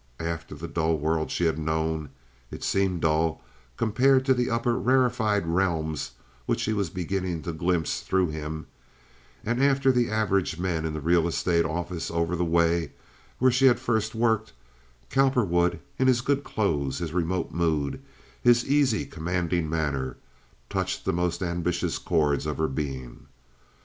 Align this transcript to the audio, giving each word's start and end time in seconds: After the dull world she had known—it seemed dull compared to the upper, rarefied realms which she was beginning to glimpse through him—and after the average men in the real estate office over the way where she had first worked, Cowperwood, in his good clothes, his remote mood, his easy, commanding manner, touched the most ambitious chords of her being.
After 0.21 0.55
the 0.55 0.67
dull 0.67 0.97
world 0.97 1.29
she 1.29 1.45
had 1.45 1.59
known—it 1.59 2.63
seemed 2.63 3.01
dull 3.01 3.43
compared 3.77 4.25
to 4.25 4.33
the 4.33 4.49
upper, 4.49 4.75
rarefied 4.75 5.45
realms 5.45 6.13
which 6.47 6.59
she 6.61 6.73
was 6.73 6.89
beginning 6.89 7.43
to 7.43 7.51
glimpse 7.53 7.99
through 8.01 8.29
him—and 8.31 9.63
after 9.63 9.91
the 9.91 10.09
average 10.09 10.57
men 10.57 10.85
in 10.85 10.93
the 10.95 11.01
real 11.01 11.27
estate 11.27 11.65
office 11.65 12.09
over 12.09 12.35
the 12.35 12.43
way 12.43 12.93
where 13.37 13.51
she 13.51 13.67
had 13.67 13.79
first 13.79 14.15
worked, 14.15 14.53
Cowperwood, 15.11 15.79
in 15.99 16.07
his 16.07 16.21
good 16.21 16.43
clothes, 16.43 16.97
his 16.97 17.13
remote 17.13 17.51
mood, 17.51 18.01
his 18.41 18.65
easy, 18.65 19.05
commanding 19.05 19.69
manner, 19.69 20.17
touched 20.67 21.05
the 21.05 21.13
most 21.13 21.43
ambitious 21.43 21.99
chords 21.99 22.47
of 22.47 22.57
her 22.57 22.67
being. 22.67 23.27